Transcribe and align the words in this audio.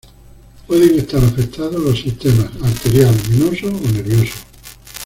Pueden 0.65 0.97
estar 0.97 1.23
afectados 1.23 1.75
los 1.79 1.99
sistemas 1.99 2.47
arterial, 2.63 3.15
venoso 3.29 3.67
o 3.67 3.91
nervioso. 3.91 4.33